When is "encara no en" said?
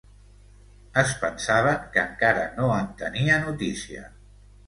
2.03-2.89